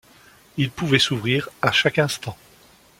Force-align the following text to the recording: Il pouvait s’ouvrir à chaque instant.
Il 0.57 0.71
pouvait 0.71 0.97
s’ouvrir 0.97 1.49
à 1.61 1.71
chaque 1.71 1.99
instant. 1.99 2.35